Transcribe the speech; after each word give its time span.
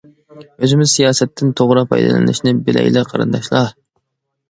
ئۆزىمىز 0.67 0.93
سىياسەتتىن 0.95 1.53
توغرا 1.61 1.85
پايدىلىنىشنى 1.93 2.57
بىلەيلى 2.65 3.09
قېرىنداشلار! 3.15 3.75